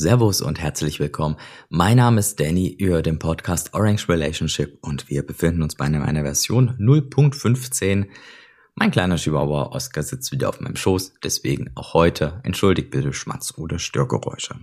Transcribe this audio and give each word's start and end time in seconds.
Servus 0.00 0.40
und 0.40 0.58
herzlich 0.58 0.98
willkommen. 0.98 1.36
Mein 1.68 1.98
Name 1.98 2.20
ist 2.20 2.40
Danny, 2.40 2.74
hört 2.80 3.04
den 3.04 3.18
Podcast 3.18 3.74
Orange 3.74 4.08
Relationship 4.08 4.78
und 4.80 5.10
wir 5.10 5.22
befinden 5.26 5.60
uns 5.60 5.74
bei 5.74 5.84
einer 5.84 6.22
Version 6.22 6.70
0.15. 6.78 8.08
Mein 8.74 8.90
kleiner 8.92 9.16
Chihuahua 9.16 9.72
Oscar 9.72 10.02
sitzt 10.02 10.32
wieder 10.32 10.48
auf 10.48 10.58
meinem 10.58 10.76
Schoß, 10.76 11.16
deswegen 11.22 11.70
auch 11.74 11.92
heute 11.92 12.40
entschuldigt 12.44 12.90
bitte 12.90 13.12
Schmatz 13.12 13.52
oder 13.58 13.78
Störgeräusche. 13.78 14.54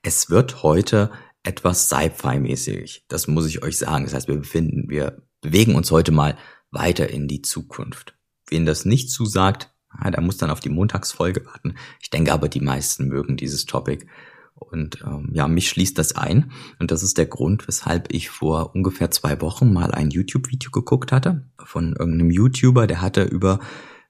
Es 0.00 0.30
wird 0.30 0.62
heute 0.62 1.10
etwas 1.42 1.90
Sci-Fi-mäßig, 1.90 3.04
das 3.08 3.26
muss 3.26 3.46
ich 3.48 3.62
euch 3.62 3.76
sagen. 3.76 4.04
Das 4.04 4.14
heißt, 4.14 4.28
wir 4.28 4.38
befinden, 4.38 4.88
wir 4.88 5.20
bewegen 5.42 5.74
uns 5.74 5.90
heute 5.90 6.12
mal 6.12 6.38
weiter 6.70 7.10
in 7.10 7.28
die 7.28 7.42
Zukunft. 7.42 8.14
Wen 8.48 8.64
das 8.64 8.86
nicht 8.86 9.10
zusagt, 9.10 9.68
ja, 10.02 10.10
der 10.10 10.22
muss 10.22 10.38
dann 10.38 10.50
auf 10.50 10.60
die 10.60 10.70
Montagsfolge 10.70 11.44
warten. 11.44 11.74
Ich 12.00 12.08
denke 12.08 12.32
aber, 12.32 12.48
die 12.48 12.60
meisten 12.60 13.08
mögen 13.08 13.36
dieses 13.36 13.66
Topic. 13.66 14.06
Und 14.70 15.02
ähm, 15.04 15.30
ja, 15.32 15.48
mich 15.48 15.68
schließt 15.68 15.98
das 15.98 16.16
ein. 16.16 16.52
Und 16.78 16.90
das 16.90 17.02
ist 17.02 17.18
der 17.18 17.26
Grund, 17.26 17.68
weshalb 17.68 18.12
ich 18.12 18.30
vor 18.30 18.74
ungefähr 18.74 19.10
zwei 19.10 19.40
Wochen 19.40 19.72
mal 19.72 19.92
ein 19.92 20.10
YouTube-Video 20.10 20.70
geguckt 20.70 21.12
hatte 21.12 21.46
von 21.62 21.94
irgendeinem 21.98 22.30
YouTuber, 22.30 22.86
der 22.86 23.00
hatte 23.00 23.22
über 23.22 23.60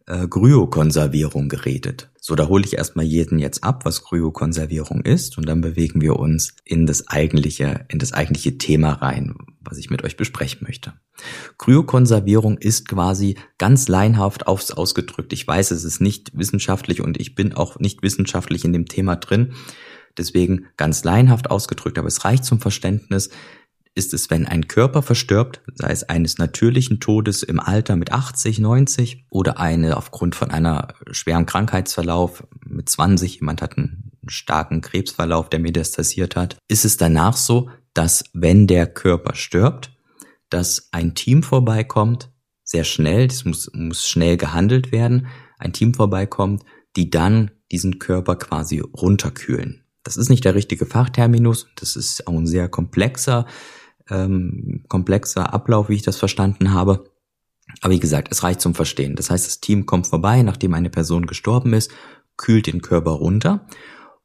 äh, 0.07 0.27
Kryokonservierung 0.27 1.49
geredet. 1.49 2.11
So, 2.21 2.35
da 2.35 2.49
hole 2.49 2.65
ich 2.65 2.75
erstmal 2.75 3.05
jeden 3.05 3.39
jetzt 3.39 3.65
ab, 3.65 3.85
was 3.85 4.05
Kryokonservierung 4.05 5.03
ist, 5.03 5.39
und 5.39 5.49
dann 5.49 5.61
bewegen 5.61 6.01
wir 6.01 6.17
uns 6.17 6.55
in 6.65 6.87
das 6.87 7.09
eigentliche, 7.09 7.85
in 7.89 7.99
das 7.99 8.13
eigentliche 8.13 8.59
Thema 8.59 8.93
rein, 8.93 9.35
was 9.61 9.79
ich 9.79 9.91
mit 9.91 10.05
euch 10.05 10.17
besprechen 10.17 10.61
möchte. 10.67 10.93
Kryokonservierung 11.59 12.59
ist 12.59 12.89
quasi 12.89 13.37
ganz 13.59 13.89
leinhaft 13.89 14.47
aufs 14.47 14.71
ausgedrückt. 14.71 15.33
Ich 15.33 15.47
weiß, 15.47 15.71
es 15.73 15.85
ist 15.85 16.01
nicht 16.01 16.37
wissenschaftlich 16.37 17.01
und 17.01 17.21
ich 17.21 17.35
bin 17.35 17.55
auch 17.55 17.79
nicht 17.79 18.03
wissenschaftlich 18.03 18.65
in 18.65 18.73
dem 18.73 18.87
Thema 18.87 19.17
drin. 19.17 19.53
Deswegen 20.19 20.67
ganz 20.77 21.05
leinhaft 21.05 21.51
ausgedrückt, 21.51 21.99
aber 21.99 22.09
es 22.09 22.25
reicht 22.25 22.45
zum 22.45 22.61
Verständnis, 22.61 23.31
ist 23.95 24.15
es, 24.15 24.31
wenn 24.31 24.47
ein 24.47 24.69
Körper 24.69 25.03
verstirbt, 25.03 25.61
sei 25.75 25.91
es 25.91 26.05
eines 26.05 26.39
natürlichen 26.39 26.99
Todes 26.99 27.43
im 27.43 27.61
Alter 27.61 27.97
mit 27.97 28.13
80, 28.13 28.59
90 28.59 29.27
oder 29.29 29.59
eine 29.59 29.97
aufgrund 29.97 30.35
von 30.35 30.51
einer 30.51 30.95
schweren 31.11 31.45
Krankheitsverlauf 31.45 32.47
mit 32.65 32.89
20, 32.89 33.41
jemand 33.41 33.61
hat 33.61 33.77
einen 33.77 34.13
starken 34.27 34.81
Krebsverlauf, 34.81 35.51
der 35.51 35.61
metastasiert 35.61 36.37
hat, 36.37 36.57
ist 36.69 36.85
es 36.85 36.97
danach 36.97 37.37
so, 37.37 37.69
dass 37.93 38.25
wenn 38.33 38.67
der 38.67 38.87
Körper 38.87 39.35
stirbt, 39.35 39.93
dass 40.49 40.89
ein 40.93 41.15
Team 41.15 41.43
vorbeikommt, 41.43 42.31
sehr 42.65 42.85
schnell, 42.85 43.29
das 43.29 43.45
muss, 43.45 43.71
muss 43.75 44.07
schnell 44.07 44.39
gehandelt 44.39 44.93
werden, 44.93 45.27
ein 45.59 45.75
Team 45.75 45.93
vorbeikommt, 45.93 46.65
die 46.97 47.11
dann 47.11 47.51
diesen 47.71 47.99
Körper 47.99 48.37
quasi 48.37 48.81
runterkühlen. 48.81 49.82
Das 50.03 50.17
ist 50.17 50.29
nicht 50.29 50.45
der 50.45 50.55
richtige 50.55 50.87
Fachterminus, 50.87 51.69
das 51.77 51.97
ist 51.97 52.27
auch 52.27 52.35
ein 52.35 52.47
sehr 52.47 52.69
komplexer 52.69 53.47
ähm, 54.11 54.85
komplexer 54.89 55.53
Ablauf, 55.53 55.89
wie 55.89 55.95
ich 55.95 56.03
das 56.03 56.19
verstanden 56.19 56.73
habe. 56.73 57.05
Aber 57.81 57.93
wie 57.93 58.01
gesagt, 58.01 58.29
es 58.31 58.43
reicht 58.43 58.61
zum 58.61 58.75
Verstehen. 58.75 59.17
Das 59.17 59.31
heißt, 59.31 59.47
das 59.47 59.61
Team 59.61 59.87
kommt 59.87 60.07
vorbei, 60.07 60.43
nachdem 60.43 60.75
eine 60.75 60.91
Person 60.91 61.27
gestorben 61.27 61.73
ist, 61.73 61.91
kühlt 62.37 62.67
den 62.67 62.83
Körper 62.83 63.13
runter 63.13 63.67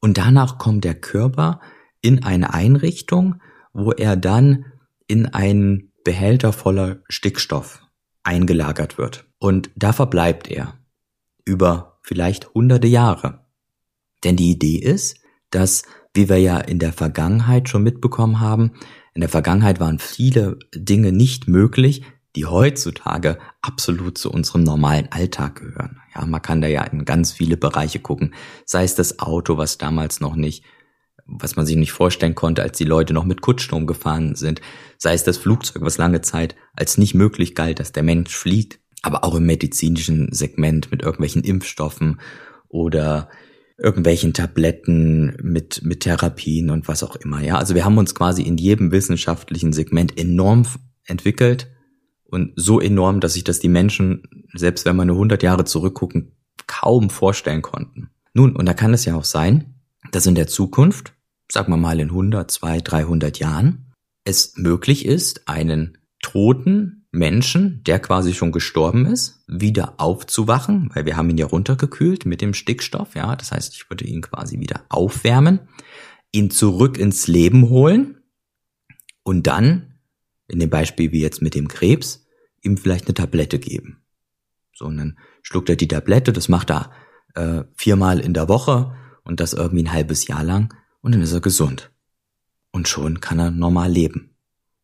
und 0.00 0.18
danach 0.18 0.58
kommt 0.58 0.84
der 0.84 0.94
Körper 0.94 1.60
in 2.00 2.22
eine 2.24 2.52
Einrichtung, 2.52 3.40
wo 3.72 3.92
er 3.92 4.16
dann 4.16 4.66
in 5.06 5.26
einen 5.26 5.92
Behälter 6.04 6.52
voller 6.52 7.00
Stickstoff 7.08 7.82
eingelagert 8.22 8.98
wird. 8.98 9.26
Und 9.38 9.70
da 9.76 9.92
verbleibt 9.92 10.48
er 10.48 10.78
über 11.44 11.98
vielleicht 12.02 12.54
hunderte 12.54 12.86
Jahre. 12.86 13.46
Denn 14.24 14.36
die 14.36 14.50
Idee 14.50 14.76
ist, 14.76 15.18
dass, 15.50 15.82
wie 16.14 16.28
wir 16.28 16.38
ja 16.38 16.58
in 16.58 16.78
der 16.78 16.92
Vergangenheit 16.92 17.68
schon 17.68 17.82
mitbekommen 17.82 18.40
haben, 18.40 18.72
in 19.14 19.20
der 19.20 19.28
Vergangenheit 19.28 19.80
waren 19.80 19.98
viele 19.98 20.58
Dinge 20.74 21.10
nicht 21.10 21.48
möglich, 21.48 22.02
die 22.36 22.46
heutzutage 22.46 23.38
absolut 23.62 24.16
zu 24.16 24.30
unserem 24.30 24.62
normalen 24.62 25.10
Alltag 25.10 25.56
gehören. 25.56 26.00
Ja, 26.14 26.24
man 26.24 26.40
kann 26.40 26.60
da 26.60 26.68
ja 26.68 26.84
in 26.84 27.04
ganz 27.04 27.32
viele 27.32 27.56
Bereiche 27.56 27.98
gucken. 27.98 28.34
Sei 28.64 28.84
es 28.84 28.94
das 28.94 29.18
Auto, 29.18 29.56
was 29.56 29.76
damals 29.76 30.20
noch 30.20 30.36
nicht, 30.36 30.64
was 31.26 31.56
man 31.56 31.66
sich 31.66 31.74
nicht 31.74 31.90
vorstellen 31.90 32.36
konnte, 32.36 32.62
als 32.62 32.78
die 32.78 32.84
Leute 32.84 33.12
noch 33.12 33.24
mit 33.24 33.40
Kutschstrom 33.40 33.86
gefahren 33.86 34.36
sind. 34.36 34.60
Sei 34.98 35.14
es 35.14 35.24
das 35.24 35.36
Flugzeug, 35.36 35.82
was 35.82 35.98
lange 35.98 36.20
Zeit 36.20 36.54
als 36.74 36.96
nicht 36.96 37.14
möglich 37.14 37.56
galt, 37.56 37.80
dass 37.80 37.90
der 37.90 38.04
Mensch 38.04 38.36
fliegt. 38.36 38.78
Aber 39.02 39.24
auch 39.24 39.34
im 39.34 39.46
medizinischen 39.46 40.32
Segment 40.32 40.90
mit 40.90 41.02
irgendwelchen 41.02 41.42
Impfstoffen 41.42 42.20
oder 42.68 43.28
irgendwelchen 43.78 44.34
Tabletten 44.34 45.36
mit, 45.40 45.82
mit 45.84 46.00
Therapien 46.00 46.70
und 46.70 46.88
was 46.88 47.02
auch 47.02 47.16
immer. 47.16 47.40
Ja, 47.40 47.56
also 47.58 47.74
wir 47.74 47.84
haben 47.84 47.98
uns 47.98 48.14
quasi 48.14 48.42
in 48.42 48.58
jedem 48.58 48.90
wissenschaftlichen 48.90 49.72
Segment 49.72 50.18
enorm 50.18 50.66
entwickelt 51.06 51.68
und 52.24 52.52
so 52.56 52.80
enorm, 52.80 53.20
dass 53.20 53.34
sich 53.34 53.44
das 53.44 53.60
die 53.60 53.68
Menschen, 53.68 54.22
selbst 54.52 54.84
wenn 54.84 54.96
man 54.96 55.06
nur 55.06 55.16
100 55.16 55.42
Jahre 55.42 55.64
zurückgucken, 55.64 56.32
kaum 56.66 57.08
vorstellen 57.08 57.62
konnten. 57.62 58.10
Nun, 58.34 58.54
und 58.56 58.66
da 58.66 58.74
kann 58.74 58.92
es 58.92 59.04
ja 59.04 59.14
auch 59.14 59.24
sein, 59.24 59.74
dass 60.10 60.26
in 60.26 60.34
der 60.34 60.48
Zukunft, 60.48 61.14
sagen 61.50 61.72
wir 61.72 61.76
mal 61.76 62.00
in 62.00 62.08
100, 62.08 62.50
200, 62.50 62.92
300 62.92 63.38
Jahren, 63.38 63.92
es 64.24 64.56
möglich 64.56 65.06
ist, 65.06 65.48
einen 65.48 65.98
Toten 66.20 67.07
Menschen, 67.10 67.82
der 67.84 68.00
quasi 68.00 68.34
schon 68.34 68.52
gestorben 68.52 69.06
ist, 69.06 69.42
wieder 69.46 69.94
aufzuwachen, 69.98 70.90
weil 70.94 71.06
wir 71.06 71.16
haben 71.16 71.30
ihn 71.30 71.38
ja 71.38 71.46
runtergekühlt 71.46 72.26
mit 72.26 72.40
dem 72.40 72.52
Stickstoff, 72.52 73.14
ja, 73.14 73.34
das 73.34 73.52
heißt, 73.52 73.74
ich 73.74 73.88
würde 73.88 74.04
ihn 74.04 74.20
quasi 74.20 74.60
wieder 74.60 74.84
aufwärmen, 74.88 75.60
ihn 76.32 76.50
zurück 76.50 76.98
ins 76.98 77.26
Leben 77.26 77.70
holen 77.70 78.22
und 79.22 79.46
dann, 79.46 79.94
in 80.48 80.58
dem 80.58 80.70
Beispiel 80.70 81.12
wie 81.12 81.22
jetzt 81.22 81.40
mit 81.40 81.54
dem 81.54 81.68
Krebs, 81.68 82.26
ihm 82.62 82.76
vielleicht 82.76 83.06
eine 83.06 83.14
Tablette 83.14 83.58
geben. 83.58 84.02
So, 84.74 84.86
und 84.86 84.98
dann 84.98 85.18
schluckt 85.42 85.70
er 85.70 85.76
die 85.76 85.88
Tablette, 85.88 86.32
das 86.32 86.48
macht 86.48 86.70
er 86.70 86.92
äh, 87.34 87.64
viermal 87.74 88.20
in 88.20 88.34
der 88.34 88.48
Woche 88.48 88.94
und 89.24 89.40
das 89.40 89.54
irgendwie 89.54 89.84
ein 89.84 89.92
halbes 89.92 90.26
Jahr 90.26 90.44
lang 90.44 90.74
und 91.00 91.12
dann 91.12 91.22
ist 91.22 91.32
er 91.32 91.40
gesund. 91.40 91.90
Und 92.70 92.86
schon 92.86 93.20
kann 93.20 93.38
er 93.38 93.50
normal 93.50 93.90
leben. 93.90 94.36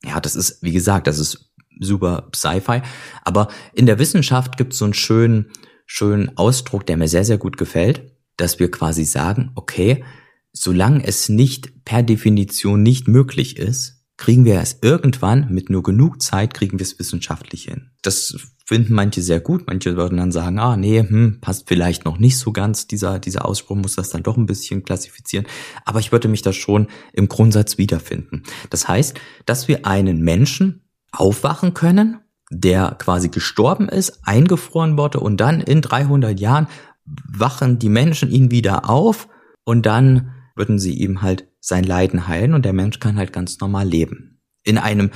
Ja, 0.02 0.20
das 0.20 0.36
ist, 0.36 0.62
wie 0.62 0.72
gesagt, 0.72 1.06
das 1.06 1.18
ist 1.18 1.53
super 1.80 2.28
Sci-Fi. 2.34 2.82
Aber 3.24 3.48
in 3.72 3.86
der 3.86 3.98
Wissenschaft 3.98 4.56
gibt 4.56 4.72
es 4.72 4.78
so 4.78 4.84
einen 4.84 4.94
schönen, 4.94 5.50
schönen 5.86 6.36
Ausdruck, 6.36 6.86
der 6.86 6.96
mir 6.96 7.08
sehr, 7.08 7.24
sehr 7.24 7.38
gut 7.38 7.56
gefällt, 7.56 8.12
dass 8.36 8.58
wir 8.58 8.70
quasi 8.70 9.04
sagen, 9.04 9.52
okay, 9.54 10.04
solange 10.52 11.04
es 11.04 11.28
nicht 11.28 11.84
per 11.84 12.02
Definition 12.02 12.82
nicht 12.82 13.08
möglich 13.08 13.58
ist, 13.58 14.04
kriegen 14.16 14.44
wir 14.44 14.60
es 14.60 14.78
irgendwann 14.80 15.52
mit 15.52 15.70
nur 15.70 15.82
genug 15.82 16.22
Zeit, 16.22 16.54
kriegen 16.54 16.78
wir 16.78 16.84
es 16.84 16.98
wissenschaftlich 16.98 17.64
hin. 17.64 17.90
Das 18.02 18.36
finden 18.64 18.94
manche 18.94 19.20
sehr 19.20 19.40
gut, 19.40 19.64
manche 19.66 19.96
würden 19.96 20.18
dann 20.18 20.30
sagen, 20.30 20.58
ah 20.58 20.76
nee, 20.76 21.00
hm, 21.00 21.40
passt 21.40 21.68
vielleicht 21.68 22.04
noch 22.04 22.18
nicht 22.18 22.38
so 22.38 22.52
ganz, 22.52 22.86
dieser, 22.86 23.18
dieser 23.18 23.44
Ausspruch 23.44 23.76
muss 23.76 23.96
das 23.96 24.10
dann 24.10 24.22
doch 24.22 24.36
ein 24.36 24.46
bisschen 24.46 24.84
klassifizieren, 24.84 25.46
aber 25.84 25.98
ich 25.98 26.12
würde 26.12 26.28
mich 26.28 26.42
da 26.42 26.52
schon 26.52 26.86
im 27.12 27.28
Grundsatz 27.28 27.76
wiederfinden. 27.76 28.44
Das 28.70 28.86
heißt, 28.86 29.18
dass 29.46 29.66
wir 29.66 29.84
einen 29.84 30.22
Menschen 30.22 30.83
aufwachen 31.14 31.74
können, 31.74 32.20
der 32.50 32.96
quasi 32.98 33.28
gestorben 33.28 33.88
ist, 33.88 34.20
eingefroren 34.24 34.96
wurde 34.96 35.20
und 35.20 35.38
dann 35.38 35.60
in 35.60 35.80
300 35.80 36.38
Jahren 36.38 36.68
wachen 37.04 37.78
die 37.78 37.88
Menschen 37.88 38.30
ihn 38.30 38.50
wieder 38.50 38.88
auf 38.88 39.28
und 39.64 39.86
dann 39.86 40.32
würden 40.54 40.78
sie 40.78 40.94
ihm 40.94 41.22
halt 41.22 41.48
sein 41.60 41.84
Leiden 41.84 42.28
heilen 42.28 42.54
und 42.54 42.64
der 42.64 42.72
Mensch 42.72 43.00
kann 43.00 43.16
halt 43.16 43.32
ganz 43.32 43.60
normal 43.60 43.86
leben. 43.86 44.40
In 44.62 44.78
einem 44.78 45.10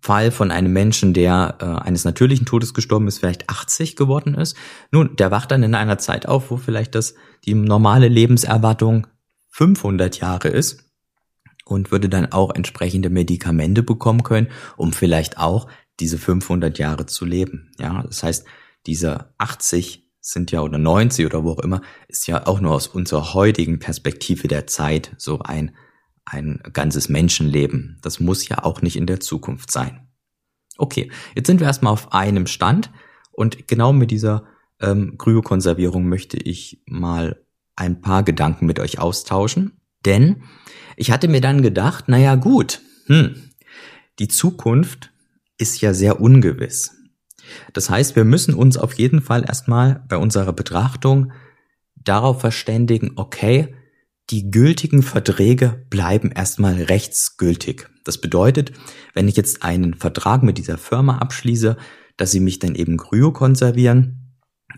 Fall 0.00 0.30
von 0.30 0.50
einem 0.50 0.72
Menschen, 0.72 1.14
der 1.14 1.56
äh, 1.60 1.64
eines 1.64 2.04
natürlichen 2.04 2.44
Todes 2.44 2.74
gestorben 2.74 3.08
ist, 3.08 3.20
vielleicht 3.20 3.48
80 3.48 3.96
geworden 3.96 4.34
ist. 4.34 4.54
Nun, 4.90 5.16
der 5.16 5.30
wacht 5.30 5.50
dann 5.50 5.62
in 5.62 5.74
einer 5.74 5.96
Zeit 5.96 6.26
auf, 6.26 6.50
wo 6.50 6.58
vielleicht 6.58 6.94
das 6.94 7.14
die 7.46 7.54
normale 7.54 8.08
Lebenserwartung 8.08 9.06
500 9.52 10.18
Jahre 10.18 10.48
ist 10.48 10.84
und 11.64 11.90
würde 11.90 12.08
dann 12.08 12.32
auch 12.32 12.54
entsprechende 12.54 13.10
Medikamente 13.10 13.82
bekommen 13.82 14.22
können, 14.22 14.48
um 14.76 14.92
vielleicht 14.92 15.38
auch 15.38 15.68
diese 16.00 16.18
500 16.18 16.78
Jahre 16.78 17.06
zu 17.06 17.24
leben. 17.24 17.70
Ja, 17.78 18.02
das 18.02 18.22
heißt, 18.22 18.46
diese 18.86 19.32
80 19.38 20.10
sind 20.20 20.50
ja 20.50 20.60
oder 20.60 20.78
90 20.78 21.26
oder 21.26 21.44
wo 21.44 21.52
auch 21.52 21.58
immer, 21.58 21.82
ist 22.08 22.26
ja 22.26 22.46
auch 22.46 22.60
nur 22.60 22.72
aus 22.72 22.86
unserer 22.86 23.34
heutigen 23.34 23.78
Perspektive 23.78 24.48
der 24.48 24.66
Zeit 24.66 25.14
so 25.18 25.40
ein, 25.40 25.76
ein 26.24 26.60
ganzes 26.72 27.08
Menschenleben. 27.08 27.98
Das 28.02 28.20
muss 28.20 28.48
ja 28.48 28.64
auch 28.64 28.82
nicht 28.82 28.96
in 28.96 29.06
der 29.06 29.20
Zukunft 29.20 29.70
sein. 29.70 30.08
Okay, 30.76 31.10
jetzt 31.34 31.46
sind 31.46 31.60
wir 31.60 31.66
erstmal 31.66 31.92
auf 31.92 32.12
einem 32.12 32.46
Stand 32.46 32.90
und 33.32 33.68
genau 33.68 33.92
mit 33.92 34.10
dieser 34.10 34.44
ähm, 34.80 35.18
Kryokonservierung 35.18 36.08
möchte 36.08 36.36
ich 36.36 36.82
mal 36.86 37.44
ein 37.76 38.00
paar 38.00 38.22
Gedanken 38.22 38.66
mit 38.66 38.80
euch 38.80 38.98
austauschen. 38.98 39.80
Denn 40.04 40.42
ich 40.96 41.10
hatte 41.10 41.28
mir 41.28 41.40
dann 41.40 41.62
gedacht, 41.62 42.08
naja 42.08 42.34
gut, 42.34 42.80
hm, 43.06 43.50
die 44.18 44.28
Zukunft 44.28 45.10
ist 45.58 45.80
ja 45.80 45.94
sehr 45.94 46.20
ungewiss. 46.20 46.92
Das 47.72 47.90
heißt, 47.90 48.16
wir 48.16 48.24
müssen 48.24 48.54
uns 48.54 48.76
auf 48.76 48.94
jeden 48.94 49.20
Fall 49.20 49.44
erstmal 49.44 50.04
bei 50.08 50.16
unserer 50.16 50.52
Betrachtung 50.52 51.32
darauf 51.94 52.40
verständigen, 52.40 53.12
okay, 53.16 53.74
die 54.30 54.50
gültigen 54.50 55.02
Verträge 55.02 55.84
bleiben 55.90 56.30
erstmal 56.30 56.74
rechtsgültig. 56.74 57.90
Das 58.04 58.18
bedeutet, 58.18 58.72
wenn 59.12 59.28
ich 59.28 59.36
jetzt 59.36 59.62
einen 59.62 59.94
Vertrag 59.94 60.42
mit 60.42 60.56
dieser 60.56 60.78
Firma 60.78 61.18
abschließe, 61.18 61.76
dass 62.16 62.30
sie 62.30 62.40
mich 62.40 62.58
dann 62.58 62.74
eben 62.74 62.96
kryokonservieren 62.96 64.23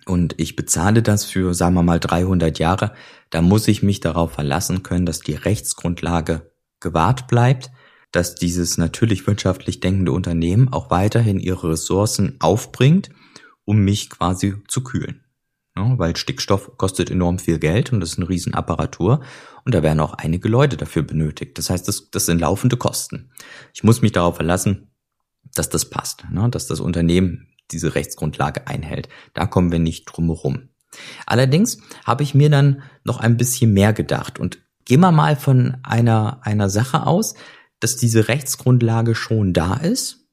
und 0.04 0.34
ich 0.38 0.56
bezahle 0.56 1.02
das 1.02 1.24
für, 1.24 1.54
sagen 1.54 1.74
wir 1.74 1.82
mal, 1.82 2.00
300 2.00 2.58
Jahre, 2.58 2.92
da 3.30 3.42
muss 3.42 3.66
ich 3.68 3.82
mich 3.82 4.00
darauf 4.00 4.32
verlassen 4.32 4.82
können, 4.82 5.06
dass 5.06 5.20
die 5.20 5.34
Rechtsgrundlage 5.34 6.52
gewahrt 6.80 7.26
bleibt, 7.28 7.70
dass 8.12 8.34
dieses 8.34 8.78
natürlich 8.78 9.26
wirtschaftlich 9.26 9.80
denkende 9.80 10.12
Unternehmen 10.12 10.72
auch 10.72 10.90
weiterhin 10.90 11.40
ihre 11.40 11.70
Ressourcen 11.70 12.36
aufbringt, 12.40 13.10
um 13.64 13.78
mich 13.78 14.10
quasi 14.10 14.54
zu 14.68 14.82
kühlen. 14.82 15.22
Ja, 15.76 15.98
weil 15.98 16.16
Stickstoff 16.16 16.78
kostet 16.78 17.10
enorm 17.10 17.38
viel 17.38 17.58
Geld 17.58 17.92
und 17.92 18.00
das 18.00 18.12
ist 18.12 18.18
eine 18.18 18.28
Riesenapparatur 18.28 19.20
und 19.64 19.74
da 19.74 19.82
werden 19.82 20.00
auch 20.00 20.14
einige 20.14 20.48
Leute 20.48 20.78
dafür 20.78 21.02
benötigt. 21.02 21.58
Das 21.58 21.68
heißt, 21.68 21.86
das, 21.86 22.10
das 22.10 22.24
sind 22.24 22.40
laufende 22.40 22.78
Kosten. 22.78 23.30
Ich 23.74 23.84
muss 23.84 24.00
mich 24.00 24.12
darauf 24.12 24.36
verlassen, 24.36 24.90
dass 25.54 25.68
das 25.68 25.90
passt, 25.90 26.24
ne? 26.30 26.48
dass 26.48 26.66
das 26.66 26.80
Unternehmen 26.80 27.48
diese 27.70 27.94
Rechtsgrundlage 27.94 28.66
einhält. 28.66 29.08
Da 29.34 29.46
kommen 29.46 29.72
wir 29.72 29.78
nicht 29.78 30.04
drum 30.06 30.26
herum. 30.26 30.68
Allerdings 31.26 31.78
habe 32.04 32.22
ich 32.22 32.34
mir 32.34 32.50
dann 32.50 32.82
noch 33.04 33.20
ein 33.20 33.36
bisschen 33.36 33.72
mehr 33.72 33.92
gedacht 33.92 34.38
und 34.38 34.58
gehen 34.84 35.00
wir 35.00 35.12
mal 35.12 35.36
von 35.36 35.76
einer, 35.82 36.40
einer 36.42 36.70
Sache 36.70 37.06
aus, 37.06 37.34
dass 37.80 37.96
diese 37.96 38.28
Rechtsgrundlage 38.28 39.14
schon 39.14 39.52
da 39.52 39.74
ist, 39.74 40.26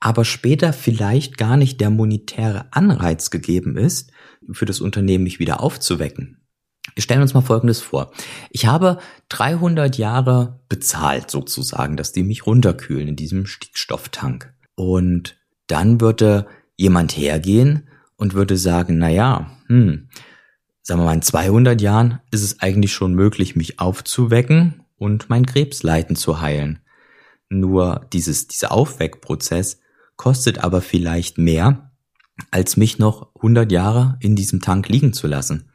aber 0.00 0.24
später 0.24 0.72
vielleicht 0.72 1.36
gar 1.36 1.56
nicht 1.56 1.80
der 1.80 1.90
monetäre 1.90 2.72
Anreiz 2.72 3.30
gegeben 3.30 3.76
ist, 3.76 4.12
für 4.52 4.64
das 4.64 4.80
Unternehmen 4.80 5.24
mich 5.24 5.38
wieder 5.38 5.60
aufzuwecken. 5.60 6.38
Wir 6.94 7.02
stellen 7.02 7.20
uns 7.20 7.34
mal 7.34 7.42
Folgendes 7.42 7.80
vor. 7.80 8.12
Ich 8.50 8.66
habe 8.66 8.98
300 9.28 9.98
Jahre 9.98 10.60
bezahlt 10.68 11.30
sozusagen, 11.30 11.96
dass 11.96 12.12
die 12.12 12.22
mich 12.22 12.46
runterkühlen 12.46 13.08
in 13.08 13.16
diesem 13.16 13.46
Stickstofftank. 13.46 14.54
Und 14.74 15.36
dann 15.66 16.00
würde 16.00 16.46
jemand 16.78 17.14
hergehen 17.16 17.88
und 18.16 18.32
würde 18.32 18.56
sagen, 18.56 18.96
na 18.96 19.10
ja, 19.10 19.50
hm, 19.66 20.08
sagen 20.80 21.00
wir 21.00 21.04
mal, 21.04 21.14
in 21.14 21.22
200 21.22 21.82
Jahren 21.82 22.20
ist 22.30 22.42
es 22.42 22.60
eigentlich 22.60 22.92
schon 22.92 23.12
möglich, 23.12 23.56
mich 23.56 23.78
aufzuwecken 23.78 24.82
und 24.96 25.28
mein 25.28 25.44
Krebsleiden 25.44 26.16
zu 26.16 26.40
heilen. 26.40 26.80
Nur 27.50 28.06
dieses, 28.12 28.48
dieser 28.48 28.72
Aufweckprozess 28.72 29.80
kostet 30.16 30.64
aber 30.64 30.80
vielleicht 30.80 31.36
mehr, 31.36 31.90
als 32.50 32.76
mich 32.76 32.98
noch 32.98 33.34
100 33.36 33.70
Jahre 33.70 34.16
in 34.20 34.36
diesem 34.36 34.60
Tank 34.60 34.88
liegen 34.88 35.12
zu 35.12 35.26
lassen. 35.26 35.70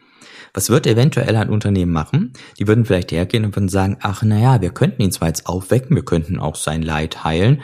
Was 0.53 0.69
wird 0.69 0.85
eventuell 0.85 1.35
ein 1.35 1.49
Unternehmen 1.49 1.91
machen? 1.91 2.33
Die 2.59 2.67
würden 2.67 2.85
vielleicht 2.85 3.11
hergehen 3.11 3.43
und 3.43 3.55
würden 3.55 3.69
sagen, 3.69 3.97
ach 4.01 4.21
naja, 4.23 4.61
wir 4.61 4.69
könnten 4.69 5.01
ihn 5.01 5.11
zwar 5.11 5.27
jetzt 5.29 5.47
aufwecken, 5.47 5.95
wir 5.95 6.05
könnten 6.05 6.39
auch 6.39 6.55
sein 6.55 6.83
Leid 6.83 7.23
heilen, 7.23 7.61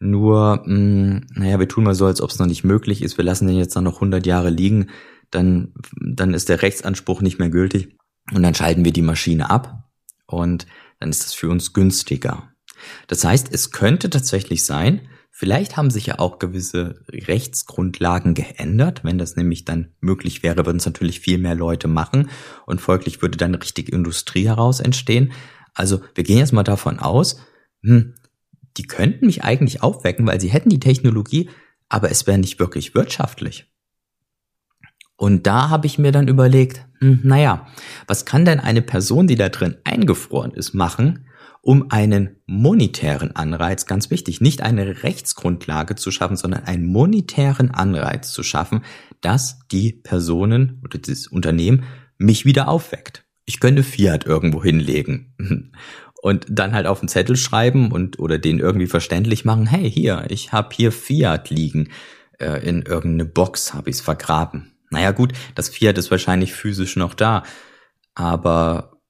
nur, 0.00 0.62
mh, 0.64 0.66
hm, 0.66 1.26
naja, 1.34 1.60
wir 1.60 1.68
tun 1.68 1.84
mal 1.84 1.94
so, 1.94 2.06
als 2.06 2.20
ob 2.20 2.30
es 2.30 2.38
noch 2.38 2.46
nicht 2.46 2.64
möglich 2.64 3.02
ist, 3.02 3.18
wir 3.18 3.24
lassen 3.24 3.46
den 3.46 3.56
jetzt 3.56 3.76
noch 3.76 3.96
100 3.96 4.26
Jahre 4.26 4.50
liegen, 4.50 4.88
dann, 5.30 5.74
dann 6.00 6.34
ist 6.34 6.48
der 6.48 6.62
Rechtsanspruch 6.62 7.20
nicht 7.20 7.38
mehr 7.38 7.50
gültig 7.50 7.96
und 8.32 8.42
dann 8.42 8.54
schalten 8.54 8.84
wir 8.84 8.92
die 8.92 9.02
Maschine 9.02 9.50
ab 9.50 9.84
und 10.26 10.66
dann 10.98 11.10
ist 11.10 11.24
das 11.24 11.34
für 11.34 11.48
uns 11.48 11.72
günstiger. 11.72 12.50
Das 13.06 13.24
heißt, 13.24 13.52
es 13.52 13.70
könnte 13.72 14.10
tatsächlich 14.10 14.64
sein, 14.64 15.02
vielleicht 15.30 15.76
haben 15.76 15.90
sich 15.90 16.06
ja 16.06 16.18
auch 16.18 16.38
gewisse 16.38 17.04
Rechtsgrundlagen 17.10 18.34
geändert. 18.34 19.04
Wenn 19.04 19.18
das 19.18 19.36
nämlich 19.36 19.64
dann 19.64 19.92
möglich 20.00 20.42
wäre, 20.42 20.64
würden 20.64 20.78
es 20.78 20.86
natürlich 20.86 21.20
viel 21.20 21.38
mehr 21.38 21.54
Leute 21.54 21.88
machen 21.88 22.30
und 22.66 22.80
folglich 22.80 23.20
würde 23.20 23.36
dann 23.36 23.54
richtig 23.54 23.92
Industrie 23.92 24.46
heraus 24.46 24.80
entstehen. 24.80 25.32
Also 25.74 26.00
wir 26.14 26.24
gehen 26.24 26.38
jetzt 26.38 26.52
mal 26.52 26.62
davon 26.62 26.98
aus, 26.98 27.40
hm, 27.82 28.14
die 28.76 28.84
könnten 28.84 29.26
mich 29.26 29.44
eigentlich 29.44 29.82
aufwecken, 29.82 30.26
weil 30.26 30.40
sie 30.40 30.48
hätten 30.48 30.68
die 30.68 30.80
Technologie, 30.80 31.50
aber 31.88 32.10
es 32.10 32.26
wäre 32.26 32.38
nicht 32.38 32.58
wirklich 32.58 32.94
wirtschaftlich. 32.94 33.66
Und 35.16 35.46
da 35.46 35.68
habe 35.68 35.86
ich 35.86 35.98
mir 35.98 36.12
dann 36.12 36.28
überlegt, 36.28 36.86
hm, 37.00 37.20
naja, 37.22 37.66
was 38.06 38.24
kann 38.24 38.46
denn 38.46 38.58
eine 38.58 38.80
Person, 38.80 39.26
die 39.26 39.34
da 39.34 39.50
drin 39.50 39.76
eingefroren 39.84 40.52
ist, 40.52 40.72
machen, 40.72 41.26
um 41.62 41.90
einen 41.90 42.36
monetären 42.46 43.36
Anreiz, 43.36 43.84
ganz 43.84 44.10
wichtig, 44.10 44.40
nicht 44.40 44.62
eine 44.62 45.02
Rechtsgrundlage 45.02 45.94
zu 45.94 46.10
schaffen, 46.10 46.36
sondern 46.36 46.64
einen 46.64 46.86
monetären 46.86 47.70
Anreiz 47.70 48.32
zu 48.32 48.42
schaffen, 48.42 48.82
dass 49.20 49.58
die 49.70 49.92
Personen 49.92 50.80
oder 50.82 50.98
das 50.98 51.26
Unternehmen 51.26 51.84
mich 52.16 52.46
wieder 52.46 52.68
aufweckt. 52.68 53.24
Ich 53.44 53.60
könnte 53.60 53.82
Fiat 53.82 54.24
irgendwo 54.24 54.62
hinlegen 54.62 55.72
und 56.22 56.46
dann 56.48 56.74
halt 56.74 56.86
auf 56.86 57.00
den 57.00 57.08
Zettel 57.08 57.36
schreiben 57.36 57.92
und 57.92 58.18
oder 58.18 58.38
den 58.38 58.58
irgendwie 58.58 58.86
verständlich 58.86 59.44
machen, 59.44 59.66
hey, 59.66 59.90
hier, 59.90 60.26
ich 60.28 60.52
habe 60.52 60.74
hier 60.74 60.92
Fiat 60.92 61.50
liegen, 61.50 61.88
äh, 62.38 62.66
in 62.66 62.82
irgendeine 62.82 63.24
Box 63.24 63.74
habe 63.74 63.90
ich 63.90 63.96
es 63.96 64.02
vergraben. 64.02 64.72
Naja 64.90 65.12
gut, 65.12 65.32
das 65.54 65.68
Fiat 65.68 65.98
ist 65.98 66.10
wahrscheinlich 66.10 66.52
physisch 66.52 66.96
noch 66.96 67.14
da, 67.14 67.44
aber 68.14 69.00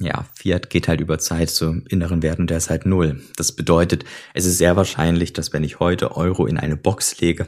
ja, 0.00 0.24
Fiat 0.34 0.70
geht 0.70 0.88
halt 0.88 1.00
über 1.00 1.18
Zeit 1.18 1.50
zum 1.50 1.86
inneren 1.86 2.22
Wert 2.22 2.40
und 2.40 2.50
der 2.50 2.58
ist 2.58 2.70
halt 2.70 2.86
null. 2.86 3.22
Das 3.36 3.52
bedeutet, 3.52 4.04
es 4.34 4.44
ist 4.44 4.58
sehr 4.58 4.76
wahrscheinlich, 4.76 5.32
dass 5.32 5.52
wenn 5.52 5.64
ich 5.64 5.78
heute 5.78 6.16
Euro 6.16 6.46
in 6.46 6.58
eine 6.58 6.76
Box 6.76 7.20
lege, 7.20 7.46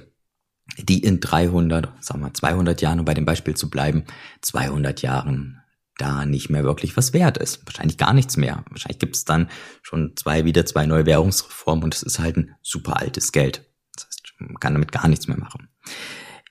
die 0.78 1.02
in 1.02 1.18
300, 1.18 1.90
sagen 2.00 2.20
wir 2.20 2.32
200 2.32 2.80
Jahren, 2.80 3.00
um 3.00 3.04
bei 3.04 3.14
dem 3.14 3.24
Beispiel 3.24 3.56
zu 3.56 3.68
bleiben, 3.68 4.04
200 4.42 5.02
Jahren 5.02 5.59
da 6.00 6.24
nicht 6.24 6.50
mehr 6.50 6.64
wirklich 6.64 6.96
was 6.96 7.12
wert 7.12 7.38
ist. 7.38 7.66
Wahrscheinlich 7.66 7.98
gar 7.98 8.12
nichts 8.12 8.36
mehr. 8.36 8.64
Wahrscheinlich 8.70 8.98
gibt 8.98 9.16
es 9.16 9.24
dann 9.24 9.48
schon 9.82 10.16
zwei, 10.16 10.44
wieder 10.44 10.64
zwei 10.66 10.86
neue 10.86 11.06
Währungsreformen 11.06 11.84
und 11.84 11.94
es 11.94 12.02
ist 12.02 12.18
halt 12.18 12.36
ein 12.36 12.54
super 12.62 12.98
altes 12.98 13.32
Geld. 13.32 13.64
Das 13.94 14.06
heißt, 14.06 14.32
man 14.38 14.60
kann 14.60 14.74
damit 14.74 14.92
gar 14.92 15.08
nichts 15.08 15.28
mehr 15.28 15.38
machen. 15.38 15.68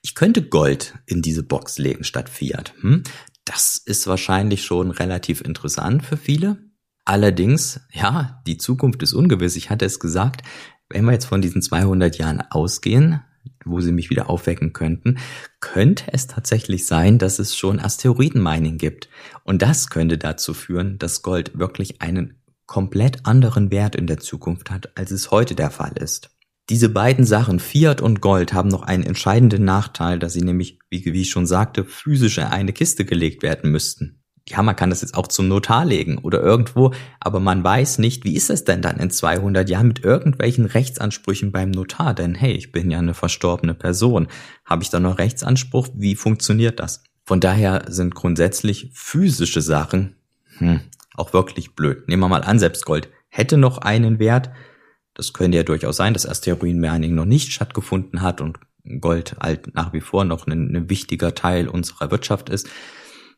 Ich 0.02 0.14
könnte 0.14 0.42
Gold 0.42 0.94
in 1.06 1.22
diese 1.22 1.42
Box 1.42 1.78
legen 1.78 2.04
statt 2.04 2.28
Fiat. 2.28 2.72
Hm? 2.80 3.02
Das 3.44 3.76
ist 3.76 4.06
wahrscheinlich 4.06 4.64
schon 4.64 4.90
relativ 4.90 5.40
interessant 5.40 6.04
für 6.04 6.16
viele. 6.16 6.58
Allerdings, 7.04 7.80
ja, 7.92 8.42
die 8.46 8.56
Zukunft 8.58 9.02
ist 9.02 9.12
ungewiss. 9.12 9.56
Ich 9.56 9.70
hatte 9.70 9.84
es 9.84 9.98
gesagt, 9.98 10.42
wenn 10.88 11.04
wir 11.04 11.12
jetzt 11.12 11.26
von 11.26 11.42
diesen 11.42 11.62
200 11.62 12.16
Jahren 12.18 12.40
ausgehen, 12.50 13.22
wo 13.64 13.80
sie 13.80 13.92
mich 13.92 14.10
wieder 14.10 14.30
aufwecken 14.30 14.72
könnten, 14.72 15.18
könnte 15.60 16.04
es 16.12 16.26
tatsächlich 16.26 16.86
sein, 16.86 17.18
dass 17.18 17.38
es 17.38 17.56
schon 17.56 17.78
Asteroidenmining 17.78 18.78
gibt. 18.78 19.08
Und 19.44 19.62
das 19.62 19.90
könnte 19.90 20.18
dazu 20.18 20.54
führen, 20.54 20.98
dass 20.98 21.22
Gold 21.22 21.58
wirklich 21.58 22.00
einen 22.00 22.34
komplett 22.66 23.26
anderen 23.26 23.70
Wert 23.70 23.96
in 23.96 24.06
der 24.06 24.18
Zukunft 24.18 24.70
hat, 24.70 24.96
als 24.96 25.10
es 25.10 25.30
heute 25.30 25.54
der 25.54 25.70
Fall 25.70 25.92
ist. 25.98 26.30
Diese 26.68 26.88
beiden 26.88 27.24
Sachen, 27.24 27.58
Fiat 27.58 28.00
und 28.00 28.20
Gold, 28.20 28.52
haben 28.52 28.68
noch 28.68 28.82
einen 28.82 29.02
entscheidenden 29.02 29.64
Nachteil, 29.64 30.20
dass 30.20 30.34
sie 30.34 30.42
nämlich, 30.42 30.78
wie, 30.88 31.08
ich 31.10 31.30
schon 31.30 31.46
sagte, 31.46 31.84
physisch 31.84 32.38
in 32.38 32.44
eine 32.44 32.72
Kiste 32.72 33.04
gelegt 33.04 33.42
werden 33.42 33.72
müssten 33.72 34.19
ja, 34.50 34.62
man 34.62 34.76
kann 34.76 34.90
das 34.90 35.00
jetzt 35.00 35.14
auch 35.14 35.28
zum 35.28 35.48
Notar 35.48 35.84
legen 35.84 36.18
oder 36.18 36.40
irgendwo, 36.42 36.92
aber 37.20 37.40
man 37.40 37.62
weiß 37.62 37.98
nicht, 37.98 38.24
wie 38.24 38.34
ist 38.34 38.50
es 38.50 38.64
denn 38.64 38.82
dann 38.82 38.98
in 38.98 39.10
200 39.10 39.68
Jahren 39.68 39.88
mit 39.88 40.04
irgendwelchen 40.04 40.66
Rechtsansprüchen 40.66 41.52
beim 41.52 41.70
Notar? 41.70 42.14
Denn 42.14 42.34
hey, 42.34 42.52
ich 42.52 42.72
bin 42.72 42.90
ja 42.90 42.98
eine 42.98 43.14
verstorbene 43.14 43.74
Person. 43.74 44.28
Habe 44.64 44.82
ich 44.82 44.90
da 44.90 44.98
noch 44.98 45.18
Rechtsanspruch? 45.18 45.88
Wie 45.94 46.16
funktioniert 46.16 46.80
das? 46.80 47.04
Von 47.24 47.40
daher 47.40 47.84
sind 47.88 48.14
grundsätzlich 48.14 48.90
physische 48.92 49.62
Sachen 49.62 50.16
hm, 50.58 50.80
auch 51.14 51.32
wirklich 51.32 51.76
blöd. 51.76 52.08
Nehmen 52.08 52.22
wir 52.22 52.28
mal 52.28 52.42
an, 52.42 52.58
selbst 52.58 52.84
Gold 52.84 53.08
hätte 53.28 53.56
noch 53.56 53.78
einen 53.78 54.18
Wert. 54.18 54.50
Das 55.14 55.32
könnte 55.32 55.58
ja 55.58 55.62
durchaus 55.62 55.96
sein, 55.96 56.12
dass 56.12 56.26
Asteroidenmining 56.26 57.14
noch 57.14 57.24
nicht 57.24 57.52
stattgefunden 57.52 58.22
hat 58.22 58.40
und 58.40 58.58
Gold 59.00 59.36
halt 59.40 59.74
nach 59.74 59.92
wie 59.92 60.00
vor 60.00 60.24
noch 60.24 60.46
ein, 60.46 60.74
ein 60.74 60.90
wichtiger 60.90 61.34
Teil 61.34 61.68
unserer 61.68 62.10
Wirtschaft 62.10 62.48
ist 62.48 62.68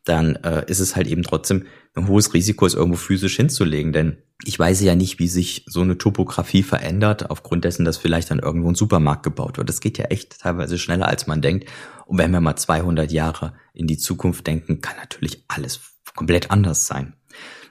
dann 0.04 0.37
äh, 0.37 0.64
ist 0.66 0.80
es 0.80 0.97
halt 0.97 1.06
eben 1.06 1.23
trotzdem 1.23 1.66
ein 1.94 2.09
hohes 2.09 2.35
Risiko, 2.35 2.66
es 2.66 2.75
irgendwo 2.75 2.97
physisch 2.97 3.37
hinzulegen. 3.37 3.92
Denn 3.92 4.18
ich 4.44 4.59
weiß 4.59 4.80
ja 4.80 4.94
nicht, 4.94 5.18
wie 5.18 5.28
sich 5.28 5.64
so 5.68 5.82
eine 5.82 5.99
Topografie 5.99 6.62
verändert, 6.62 7.30
aufgrund 7.30 7.64
dessen, 7.64 7.85
dass 7.85 7.99
vielleicht 7.99 8.30
dann 8.30 8.40
irgendwo 8.40 8.68
ein 8.68 8.75
Supermarkt 8.75 9.23
gebaut 9.23 9.59
wird. 9.59 9.68
Das 9.68 9.80
geht 9.80 9.99
ja 9.99 10.06
echt 10.06 10.40
teilweise 10.40 10.78
schneller, 10.78 11.06
als 11.06 11.26
man 11.26 11.42
denkt. 11.42 11.68
Und 12.06 12.18
wenn 12.18 12.32
wir 12.32 12.40
mal 12.40 12.56
200 12.56 13.12
Jahre 13.12 13.54
in 13.75 13.87
die 13.87 13.99
Zukunft 13.99 14.47
denken, 14.47 14.80
kann 14.80 14.97
natürlich 14.97 15.44
alles 15.49 15.80
komplett 16.14 16.50
anders 16.50 16.87
sein. 16.87 17.14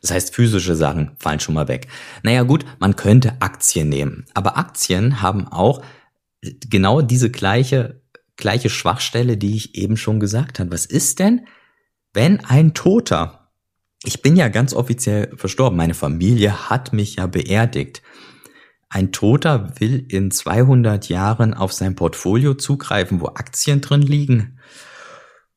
Das 0.01 0.11
heißt, 0.11 0.33
physische 0.33 0.75
Sachen 0.75 1.11
fallen 1.19 1.39
schon 1.39 1.53
mal 1.53 1.67
weg. 1.67 1.87
Naja 2.23 2.43
gut, 2.43 2.65
man 2.79 2.95
könnte 2.95 3.39
Aktien 3.39 3.89
nehmen. 3.89 4.25
Aber 4.33 4.57
Aktien 4.57 5.21
haben 5.21 5.47
auch 5.47 5.83
genau 6.41 7.01
diese 7.01 7.29
gleiche, 7.29 8.01
gleiche 8.35 8.69
Schwachstelle, 8.69 9.37
die 9.37 9.55
ich 9.55 9.75
eben 9.75 9.97
schon 9.97 10.19
gesagt 10.19 10.59
habe. 10.59 10.71
Was 10.71 10.85
ist 10.85 11.19
denn, 11.19 11.45
wenn 12.13 12.43
ein 12.45 12.73
Toter, 12.73 13.51
ich 14.03 14.21
bin 14.21 14.35
ja 14.35 14.47
ganz 14.49 14.73
offiziell 14.73 15.35
verstorben, 15.35 15.77
meine 15.77 15.93
Familie 15.93 16.69
hat 16.69 16.93
mich 16.93 17.15
ja 17.15 17.27
beerdigt, 17.27 18.01
ein 18.89 19.13
Toter 19.13 19.79
will 19.79 20.05
in 20.09 20.31
200 20.31 21.07
Jahren 21.07 21.53
auf 21.53 21.71
sein 21.71 21.95
Portfolio 21.95 22.55
zugreifen, 22.55 23.21
wo 23.21 23.27
Aktien 23.27 23.79
drin 23.79 24.01
liegen. 24.01 24.59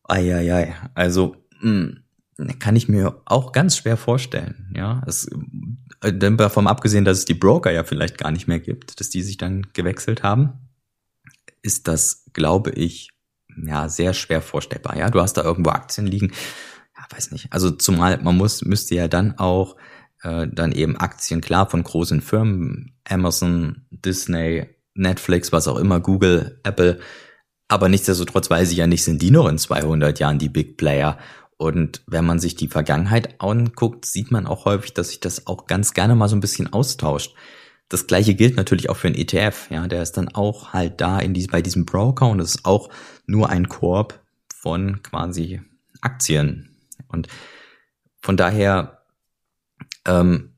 Eieiei, 0.04 0.74
also 0.94 1.36
mh, 1.60 1.96
hm, 2.38 2.58
kann 2.60 2.76
ich 2.76 2.88
mir 2.88 3.20
auch 3.24 3.52
ganz 3.52 3.76
schwer 3.76 3.96
vorstellen. 3.96 4.72
Ja, 4.76 5.02
es, 5.06 5.28
äh, 6.00 6.12
davon 6.12 6.66
abgesehen, 6.66 7.04
dass 7.04 7.18
es 7.18 7.24
die 7.24 7.34
Broker 7.34 7.72
ja 7.72 7.84
vielleicht 7.84 8.18
gar 8.18 8.30
nicht 8.30 8.46
mehr 8.46 8.60
gibt, 8.60 9.00
dass 9.00 9.10
die 9.10 9.22
sich 9.22 9.36
dann 9.36 9.66
gewechselt 9.72 10.22
haben, 10.22 10.52
ist 11.62 11.88
das, 11.88 12.24
glaube 12.32 12.70
ich, 12.70 13.10
ja 13.56 13.88
sehr 13.88 14.14
schwer 14.14 14.42
vorstellbar. 14.42 14.96
Ja, 14.96 15.10
du 15.10 15.20
hast 15.20 15.34
da 15.34 15.42
irgendwo 15.42 15.70
Aktien 15.70 16.06
liegen. 16.06 16.32
Ja, 16.96 17.04
weiß 17.10 17.32
nicht. 17.32 17.52
Also 17.52 17.70
zumal 17.70 18.18
man 18.22 18.36
muss 18.36 18.64
müsste 18.64 18.94
ja 18.94 19.08
dann 19.08 19.38
auch 19.38 19.76
äh, 20.22 20.46
dann 20.50 20.72
eben 20.72 20.96
Aktien 20.96 21.40
klar 21.40 21.68
von 21.68 21.82
großen 21.82 22.20
Firmen, 22.20 22.96
Amazon, 23.04 23.86
Disney, 23.90 24.66
Netflix, 24.94 25.52
was 25.52 25.68
auch 25.68 25.78
immer, 25.78 26.00
Google, 26.00 26.60
Apple. 26.62 27.00
Aber 27.68 27.88
nichtsdestotrotz 27.88 28.50
weiß 28.50 28.70
ich 28.70 28.78
ja 28.78 28.86
nicht, 28.86 29.04
sind 29.04 29.22
die 29.22 29.30
noch 29.30 29.48
in 29.48 29.58
200 29.58 30.18
Jahren 30.18 30.38
die 30.38 30.48
Big 30.48 30.76
Player 30.76 31.18
und 31.56 32.02
wenn 32.06 32.24
man 32.24 32.40
sich 32.40 32.56
die 32.56 32.68
Vergangenheit 32.68 33.40
anguckt, 33.40 34.04
sieht 34.04 34.30
man 34.30 34.46
auch 34.46 34.64
häufig, 34.64 34.94
dass 34.94 35.08
sich 35.08 35.20
das 35.20 35.46
auch 35.46 35.66
ganz 35.66 35.94
gerne 35.94 36.14
mal 36.14 36.28
so 36.28 36.36
ein 36.36 36.40
bisschen 36.40 36.72
austauscht. 36.72 37.34
Das 37.88 38.06
gleiche 38.06 38.34
gilt 38.34 38.56
natürlich 38.56 38.90
auch 38.90 38.96
für 38.96 39.08
einen 39.08 39.16
ETF, 39.16 39.68
ja, 39.70 39.86
der 39.86 40.02
ist 40.02 40.12
dann 40.12 40.28
auch 40.28 40.72
halt 40.72 41.00
da 41.00 41.18
in 41.18 41.34
die, 41.34 41.46
bei 41.46 41.62
diesem 41.62 41.84
Broker 41.84 42.28
und 42.28 42.40
es 42.40 42.56
ist 42.56 42.64
auch 42.64 42.88
nur 43.26 43.50
ein 43.50 43.68
Korb 43.68 44.20
von 44.54 45.02
quasi 45.02 45.60
Aktien. 46.00 46.76
Und 47.08 47.28
von 48.20 48.36
daher 48.36 49.02
ähm, 50.06 50.54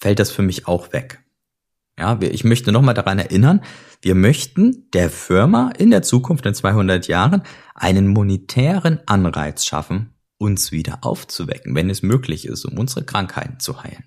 fällt 0.00 0.18
das 0.18 0.30
für 0.30 0.42
mich 0.42 0.66
auch 0.66 0.92
weg. 0.92 1.22
Ja, 1.98 2.18
ich 2.20 2.44
möchte 2.44 2.72
nochmal 2.72 2.94
daran 2.94 3.18
erinnern, 3.18 3.60
wir 4.00 4.14
möchten 4.14 4.90
der 4.92 5.10
Firma 5.10 5.70
in 5.78 5.90
der 5.90 6.02
Zukunft 6.02 6.46
in 6.46 6.54
200 6.54 7.06
Jahren 7.06 7.42
einen 7.74 8.08
monetären 8.08 9.00
Anreiz 9.06 9.64
schaffen, 9.64 10.14
uns 10.38 10.72
wieder 10.72 11.00
aufzuwecken, 11.02 11.74
wenn 11.74 11.90
es 11.90 12.02
möglich 12.02 12.46
ist, 12.46 12.64
um 12.64 12.78
unsere 12.78 13.04
Krankheiten 13.04 13.60
zu 13.60 13.82
heilen. 13.82 14.04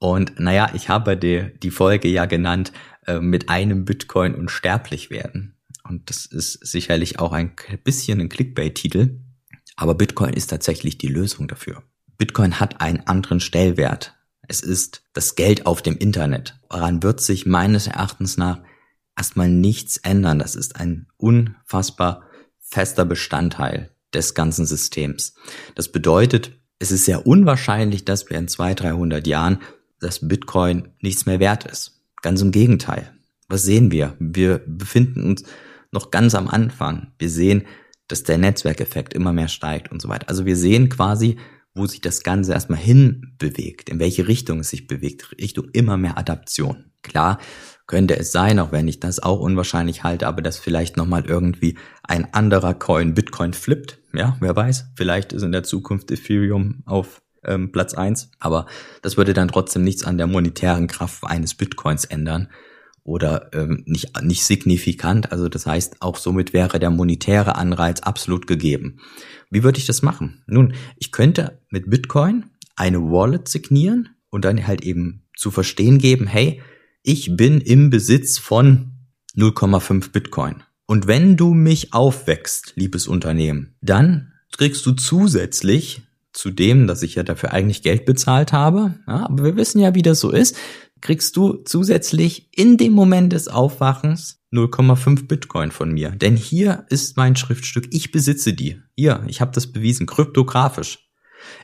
Und 0.00 0.40
naja, 0.40 0.70
ich 0.74 0.88
habe 0.88 1.16
die, 1.16 1.52
die 1.62 1.70
Folge 1.70 2.08
ja 2.08 2.24
genannt, 2.24 2.72
äh, 3.06 3.20
mit 3.20 3.50
einem 3.50 3.84
Bitcoin 3.84 4.34
unsterblich 4.34 5.10
werden. 5.10 5.54
Und 5.86 6.08
das 6.08 6.24
ist 6.24 6.66
sicherlich 6.66 7.18
auch 7.18 7.32
ein 7.32 7.52
bisschen 7.84 8.18
ein 8.20 8.30
Clickbait-Titel, 8.30 9.20
aber 9.76 9.94
Bitcoin 9.94 10.32
ist 10.32 10.48
tatsächlich 10.48 10.96
die 10.98 11.08
Lösung 11.08 11.48
dafür. 11.48 11.82
Bitcoin 12.16 12.60
hat 12.60 12.80
einen 12.80 13.06
anderen 13.06 13.40
Stellwert. 13.40 14.14
Es 14.48 14.60
ist 14.60 15.02
das 15.12 15.36
Geld 15.36 15.66
auf 15.66 15.82
dem 15.82 15.96
Internet. 15.96 16.58
Daran 16.70 17.02
wird 17.02 17.20
sich 17.20 17.44
meines 17.44 17.86
Erachtens 17.86 18.38
nach 18.38 18.62
erstmal 19.16 19.48
nichts 19.48 19.98
ändern. 19.98 20.38
Das 20.38 20.54
ist 20.54 20.76
ein 20.76 21.08
unfassbar 21.18 22.24
fester 22.58 23.04
Bestandteil 23.04 23.90
des 24.14 24.34
ganzen 24.34 24.64
Systems. 24.64 25.34
Das 25.74 25.92
bedeutet, 25.92 26.52
es 26.78 26.90
ist 26.90 27.04
sehr 27.04 27.26
unwahrscheinlich, 27.26 28.06
dass 28.06 28.30
wir 28.30 28.38
in 28.38 28.48
200, 28.48 28.80
300 28.80 29.26
Jahren 29.26 29.58
das 30.00 30.26
Bitcoin 30.26 30.88
nichts 31.00 31.26
mehr 31.26 31.40
wert 31.40 31.64
ist. 31.66 32.02
Ganz 32.22 32.40
im 32.42 32.50
Gegenteil. 32.50 33.12
Was 33.48 33.62
sehen 33.62 33.90
wir? 33.90 34.16
Wir 34.18 34.62
befinden 34.66 35.24
uns 35.24 35.44
noch 35.92 36.10
ganz 36.10 36.34
am 36.34 36.48
Anfang. 36.48 37.12
Wir 37.18 37.30
sehen, 37.30 37.64
dass 38.08 38.22
der 38.22 38.38
Netzwerkeffekt 38.38 39.14
immer 39.14 39.32
mehr 39.32 39.48
steigt 39.48 39.90
und 39.92 40.02
so 40.02 40.08
weiter. 40.08 40.28
Also 40.28 40.46
wir 40.46 40.56
sehen 40.56 40.88
quasi, 40.88 41.36
wo 41.74 41.86
sich 41.86 42.00
das 42.00 42.22
Ganze 42.22 42.52
erstmal 42.52 42.78
hin 42.78 43.34
bewegt, 43.38 43.88
in 43.88 43.98
welche 44.00 44.26
Richtung 44.26 44.60
es 44.60 44.70
sich 44.70 44.86
bewegt, 44.86 45.30
Richtung 45.38 45.68
immer 45.72 45.96
mehr 45.96 46.18
Adaption. 46.18 46.90
Klar, 47.02 47.38
könnte 47.86 48.16
es 48.16 48.32
sein, 48.32 48.58
auch 48.58 48.72
wenn 48.72 48.88
ich 48.88 49.00
das 49.00 49.20
auch 49.20 49.40
unwahrscheinlich 49.40 50.04
halte, 50.04 50.26
aber 50.26 50.42
dass 50.42 50.58
vielleicht 50.58 50.96
nochmal 50.96 51.24
irgendwie 51.26 51.76
ein 52.02 52.32
anderer 52.34 52.74
Coin 52.74 53.14
Bitcoin 53.14 53.52
flippt. 53.52 53.98
Ja, 54.12 54.36
wer 54.40 54.54
weiß. 54.54 54.92
Vielleicht 54.96 55.32
ist 55.32 55.42
in 55.42 55.52
der 55.52 55.62
Zukunft 55.62 56.10
Ethereum 56.10 56.82
auf 56.86 57.22
ähm, 57.44 57.72
Platz 57.72 57.94
eins, 57.94 58.30
aber 58.38 58.66
das 59.02 59.16
würde 59.16 59.32
dann 59.32 59.48
trotzdem 59.48 59.84
nichts 59.84 60.04
an 60.04 60.18
der 60.18 60.26
monetären 60.26 60.86
Kraft 60.86 61.24
eines 61.24 61.54
Bitcoins 61.54 62.04
ändern 62.04 62.48
oder 63.02 63.50
ähm, 63.54 63.82
nicht, 63.86 64.22
nicht 64.22 64.44
signifikant. 64.44 65.32
Also 65.32 65.48
das 65.48 65.66
heißt, 65.66 65.96
auch 66.00 66.16
somit 66.16 66.52
wäre 66.52 66.78
der 66.78 66.90
monetäre 66.90 67.56
Anreiz 67.56 68.00
absolut 68.00 68.46
gegeben. 68.46 69.00
Wie 69.50 69.62
würde 69.62 69.78
ich 69.78 69.86
das 69.86 70.02
machen? 70.02 70.42
Nun, 70.46 70.74
ich 70.96 71.12
könnte 71.12 71.58
mit 71.70 71.90
Bitcoin 71.90 72.44
eine 72.76 73.00
Wallet 73.00 73.48
signieren 73.48 74.10
und 74.30 74.44
dann 74.44 74.66
halt 74.66 74.82
eben 74.82 75.24
zu 75.36 75.50
verstehen 75.50 75.98
geben, 75.98 76.26
hey, 76.26 76.62
ich 77.02 77.36
bin 77.36 77.60
im 77.60 77.90
Besitz 77.90 78.38
von 78.38 78.92
0,5 79.36 80.12
Bitcoin. 80.12 80.62
Und 80.86 81.06
wenn 81.06 81.36
du 81.36 81.54
mich 81.54 81.94
aufwächst, 81.94 82.72
liebes 82.76 83.06
Unternehmen, 83.06 83.76
dann 83.80 84.32
kriegst 84.56 84.84
du 84.86 84.92
zusätzlich 84.92 86.02
zu 86.32 86.50
dem, 86.50 86.86
dass 86.86 87.02
ich 87.02 87.14
ja 87.14 87.22
dafür 87.22 87.52
eigentlich 87.52 87.82
Geld 87.82 88.04
bezahlt 88.04 88.52
habe, 88.52 88.94
ja, 89.06 89.26
aber 89.26 89.44
wir 89.44 89.56
wissen 89.56 89.80
ja, 89.80 89.94
wie 89.94 90.02
das 90.02 90.20
so 90.20 90.30
ist, 90.30 90.56
kriegst 91.00 91.36
du 91.36 91.54
zusätzlich 91.64 92.48
in 92.56 92.76
dem 92.76 92.92
Moment 92.92 93.32
des 93.32 93.48
Aufwachens 93.48 94.40
0,5 94.52 95.26
Bitcoin 95.26 95.70
von 95.70 95.92
mir. 95.92 96.10
Denn 96.10 96.36
hier 96.36 96.84
ist 96.88 97.16
mein 97.16 97.36
Schriftstück, 97.36 97.86
ich 97.90 98.10
besitze 98.10 98.52
die. 98.52 98.80
Hier, 98.96 99.24
ich 99.26 99.40
habe 99.40 99.52
das 99.52 99.72
bewiesen, 99.72 100.06
kryptografisch. 100.06 101.10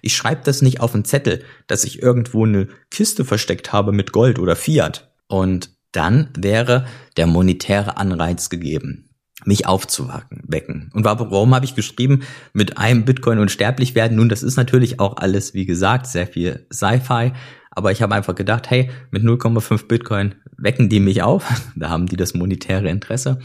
Ich 0.03 0.17
schreibe 0.17 0.43
das 0.45 0.63
nicht 0.63 0.81
auf 0.81 0.95
einen 0.95 1.05
Zettel, 1.05 1.45
dass 1.67 1.85
ich 1.85 2.03
irgendwo 2.03 2.45
eine 2.45 2.69
Kiste 2.91 3.25
versteckt 3.25 3.73
habe 3.73 3.93
mit 3.93 4.13
Gold 4.13 4.39
oder 4.39 4.57
Fiat. 4.57 5.13
Und 5.29 5.77
dann 5.93 6.31
wäre 6.37 6.87
der 7.17 7.27
monetäre 7.27 7.97
Anreiz 7.97 8.49
gegeben, 8.49 9.11
mich 9.45 9.67
aufzuwecken. 9.67 10.91
Und 10.95 11.05
warum 11.05 11.55
habe 11.55 11.65
ich 11.65 11.75
geschrieben, 11.75 12.23
mit 12.53 12.79
einem 12.79 13.05
Bitcoin 13.05 13.39
unsterblich 13.39 13.95
werden? 13.95 14.17
Nun, 14.17 14.29
das 14.29 14.43
ist 14.43 14.57
natürlich 14.57 14.99
auch 14.99 15.17
alles, 15.19 15.53
wie 15.55 15.67
gesagt, 15.67 16.07
sehr 16.07 16.27
viel 16.27 16.67
Sci-Fi. 16.73 17.33
Aber 17.71 17.93
ich 17.93 18.01
habe 18.01 18.15
einfach 18.15 18.35
gedacht, 18.35 18.71
hey, 18.71 18.91
mit 19.11 19.23
0,5 19.23 19.87
Bitcoin 19.87 20.37
wecken 20.57 20.89
die 20.89 21.01
mich 21.01 21.23
auf. 21.23 21.45
da 21.77 21.91
haben 21.91 22.07
die 22.07 22.17
das 22.17 22.35
monetäre 22.35 22.89
Interesse. 22.89 23.39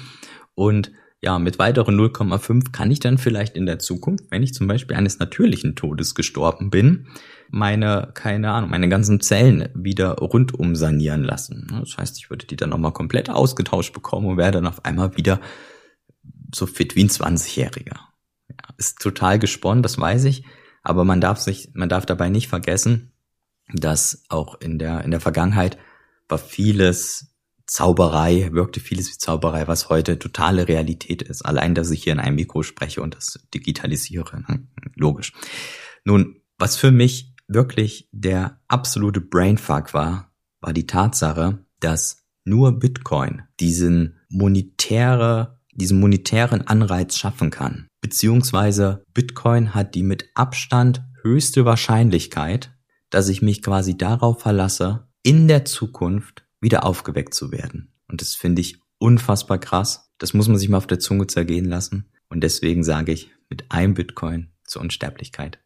Und 0.55 0.91
ja, 1.23 1.37
mit 1.37 1.59
weiteren 1.59 1.99
0,5 1.99 2.71
kann 2.71 2.89
ich 2.89 2.99
dann 2.99 3.19
vielleicht 3.19 3.55
in 3.55 3.67
der 3.67 3.77
Zukunft, 3.77 4.25
wenn 4.31 4.41
ich 4.41 4.55
zum 4.55 4.67
Beispiel 4.67 4.95
eines 4.95 5.19
natürlichen 5.19 5.75
Todes 5.75 6.15
gestorben 6.15 6.71
bin, 6.71 7.07
meine, 7.49 8.09
keine 8.15 8.51
Ahnung, 8.51 8.71
meine 8.71 8.89
ganzen 8.89 9.19
Zellen 9.19 9.69
wieder 9.75 10.13
rundum 10.13 10.75
sanieren 10.75 11.23
lassen. 11.23 11.67
Das 11.79 11.97
heißt, 11.97 12.17
ich 12.17 12.29
würde 12.31 12.47
die 12.47 12.55
dann 12.55 12.69
nochmal 12.69 12.93
komplett 12.93 13.29
ausgetauscht 13.29 13.93
bekommen 13.93 14.27
und 14.27 14.37
wäre 14.37 14.51
dann 14.51 14.65
auf 14.65 14.83
einmal 14.83 15.15
wieder 15.15 15.39
so 16.53 16.65
fit 16.65 16.95
wie 16.95 17.03
ein 17.03 17.09
20-Jähriger. 17.09 17.97
Ja, 18.49 18.75
ist 18.77 18.99
total 18.99 19.39
gesponnen, 19.39 19.83
das 19.83 19.97
weiß 19.97 20.25
ich, 20.25 20.43
aber 20.83 21.03
man 21.03 21.21
darf 21.21 21.39
sich, 21.39 21.69
man 21.73 21.89
darf 21.89 22.05
dabei 22.05 22.29
nicht 22.29 22.47
vergessen, 22.47 23.11
dass 23.73 24.23
auch 24.29 24.59
in 24.59 24.79
der, 24.79 25.03
in 25.03 25.11
der 25.11 25.21
Vergangenheit 25.21 25.77
war 26.27 26.37
vieles 26.37 27.31
Zauberei, 27.67 28.49
wirkte 28.51 28.81
vieles 28.81 29.09
wie 29.09 29.17
Zauberei, 29.17 29.65
was 29.67 29.87
heute 29.87 30.19
totale 30.19 30.67
Realität 30.67 31.21
ist. 31.21 31.43
Allein, 31.43 31.73
dass 31.73 31.89
ich 31.89 32.03
hier 32.03 32.11
in 32.11 32.19
einem 32.19 32.35
Mikro 32.35 32.63
spreche 32.63 33.01
und 33.01 33.15
das 33.15 33.39
digitalisiere. 33.53 34.41
Ne? 34.41 34.67
Logisch. 34.95 35.31
Nun, 36.03 36.41
was 36.57 36.75
für 36.75 36.91
mich 36.91 37.33
wirklich 37.47 38.09
der 38.11 38.59
absolute 38.67 39.21
Brainfuck 39.21 39.93
war, 39.93 40.33
war 40.59 40.73
die 40.73 40.85
Tatsache, 40.85 41.65
dass 41.79 42.25
nur 42.43 42.77
Bitcoin 42.77 43.43
diesen 43.59 44.19
monetäre, 44.29 45.60
diesen 45.73 45.99
monetären 45.99 46.67
Anreiz 46.67 47.17
schaffen 47.17 47.49
kann. 47.49 47.87
Beziehungsweise 48.01 49.03
Bitcoin 49.13 49.73
hat 49.73 49.95
die 49.95 50.03
mit 50.03 50.29
Abstand 50.33 51.03
höchste 51.21 51.65
Wahrscheinlichkeit, 51.65 52.71
dass 53.09 53.29
ich 53.29 53.41
mich 53.41 53.61
quasi 53.61 53.97
darauf 53.97 54.41
verlasse, 54.41 55.07
in 55.23 55.47
der 55.47 55.65
Zukunft 55.65 56.45
wieder 56.59 56.85
aufgeweckt 56.85 57.33
zu 57.33 57.51
werden. 57.51 57.93
Und 58.07 58.21
das 58.21 58.35
finde 58.35 58.61
ich 58.61 58.79
unfassbar 58.97 59.57
krass. 59.57 60.09
Das 60.17 60.33
muss 60.33 60.47
man 60.47 60.57
sich 60.57 60.69
mal 60.69 60.77
auf 60.77 60.87
der 60.87 60.99
Zunge 60.99 61.27
zergehen 61.27 61.65
lassen. 61.65 62.09
Und 62.29 62.41
deswegen 62.41 62.83
sage 62.83 63.11
ich 63.11 63.31
mit 63.49 63.71
einem 63.71 63.93
Bitcoin 63.93 64.51
zur 64.65 64.81
Unsterblichkeit. 64.81 65.59